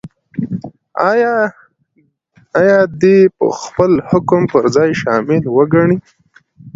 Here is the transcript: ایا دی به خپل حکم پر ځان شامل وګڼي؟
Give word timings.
ایا 2.59 2.77
دی 3.01 3.15
به 3.37 3.47
خپل 3.61 3.91
حکم 4.09 4.41
پر 4.51 4.63
ځان 4.73 4.91
شامل 5.01 5.41
وګڼي؟ 5.55 5.97